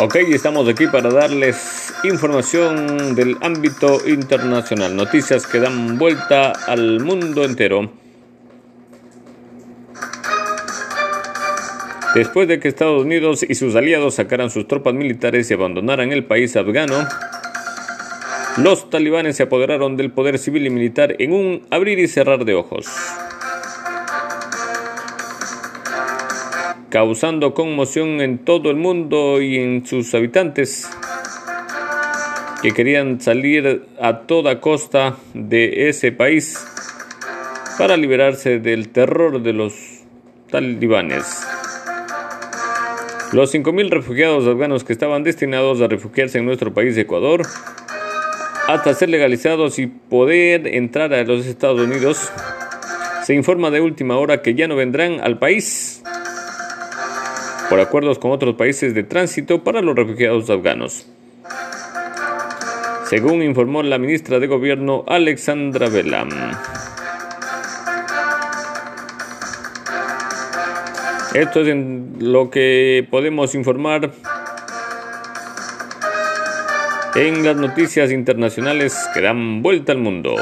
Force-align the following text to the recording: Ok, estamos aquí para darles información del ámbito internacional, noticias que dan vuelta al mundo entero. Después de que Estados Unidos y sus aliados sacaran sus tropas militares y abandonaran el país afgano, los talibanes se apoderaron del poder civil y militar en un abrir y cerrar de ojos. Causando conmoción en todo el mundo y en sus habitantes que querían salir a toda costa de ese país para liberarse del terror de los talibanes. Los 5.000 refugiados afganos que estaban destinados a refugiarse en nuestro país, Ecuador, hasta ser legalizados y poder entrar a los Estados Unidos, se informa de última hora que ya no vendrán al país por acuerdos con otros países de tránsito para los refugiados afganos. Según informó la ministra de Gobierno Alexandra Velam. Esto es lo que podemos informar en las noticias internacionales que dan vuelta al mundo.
Ok, 0.00 0.14
estamos 0.14 0.68
aquí 0.68 0.86
para 0.86 1.10
darles 1.10 1.92
información 2.04 3.16
del 3.16 3.36
ámbito 3.40 3.98
internacional, 4.06 4.94
noticias 4.94 5.44
que 5.44 5.58
dan 5.58 5.98
vuelta 5.98 6.52
al 6.52 7.00
mundo 7.00 7.42
entero. 7.42 7.90
Después 12.14 12.46
de 12.46 12.60
que 12.60 12.68
Estados 12.68 13.02
Unidos 13.02 13.44
y 13.48 13.56
sus 13.56 13.74
aliados 13.74 14.14
sacaran 14.14 14.50
sus 14.50 14.68
tropas 14.68 14.94
militares 14.94 15.50
y 15.50 15.54
abandonaran 15.54 16.12
el 16.12 16.24
país 16.24 16.54
afgano, 16.54 17.08
los 18.56 18.90
talibanes 18.90 19.36
se 19.36 19.42
apoderaron 19.42 19.96
del 19.96 20.12
poder 20.12 20.38
civil 20.38 20.64
y 20.64 20.70
militar 20.70 21.16
en 21.18 21.32
un 21.32 21.66
abrir 21.70 21.98
y 21.98 22.06
cerrar 22.06 22.44
de 22.44 22.54
ojos. 22.54 22.86
Causando 26.90 27.52
conmoción 27.54 28.20
en 28.20 28.38
todo 28.38 28.70
el 28.70 28.76
mundo 28.76 29.40
y 29.42 29.56
en 29.56 29.86
sus 29.86 30.14
habitantes 30.14 30.88
que 32.62 32.72
querían 32.72 33.20
salir 33.20 33.86
a 34.00 34.20
toda 34.20 34.60
costa 34.60 35.16
de 35.34 35.88
ese 35.88 36.12
país 36.12 36.66
para 37.76 37.96
liberarse 37.96 38.58
del 38.58 38.88
terror 38.88 39.42
de 39.42 39.52
los 39.52 39.74
talibanes. 40.50 41.46
Los 43.32 43.54
5.000 43.54 43.90
refugiados 43.90 44.46
afganos 44.46 44.84
que 44.84 44.94
estaban 44.94 45.22
destinados 45.22 45.80
a 45.82 45.86
refugiarse 45.86 46.38
en 46.38 46.46
nuestro 46.46 46.72
país, 46.72 46.96
Ecuador, 46.96 47.42
hasta 48.66 48.94
ser 48.94 49.10
legalizados 49.10 49.78
y 49.78 49.86
poder 49.86 50.66
entrar 50.66 51.12
a 51.12 51.22
los 51.24 51.46
Estados 51.46 51.80
Unidos, 51.80 52.32
se 53.24 53.34
informa 53.34 53.70
de 53.70 53.82
última 53.82 54.16
hora 54.16 54.40
que 54.40 54.54
ya 54.54 54.66
no 54.66 54.76
vendrán 54.76 55.20
al 55.20 55.38
país 55.38 56.02
por 57.68 57.80
acuerdos 57.80 58.18
con 58.18 58.30
otros 58.30 58.54
países 58.54 58.94
de 58.94 59.02
tránsito 59.02 59.62
para 59.62 59.82
los 59.82 59.94
refugiados 59.94 60.48
afganos. 60.50 61.06
Según 63.06 63.42
informó 63.42 63.82
la 63.82 63.98
ministra 63.98 64.38
de 64.38 64.46
Gobierno 64.46 65.04
Alexandra 65.06 65.88
Velam. 65.88 66.28
Esto 71.34 71.60
es 71.60 71.76
lo 72.20 72.50
que 72.50 73.06
podemos 73.10 73.54
informar 73.54 74.10
en 77.14 77.44
las 77.44 77.56
noticias 77.56 78.10
internacionales 78.10 78.96
que 79.12 79.20
dan 79.20 79.62
vuelta 79.62 79.92
al 79.92 79.98
mundo. 79.98 80.36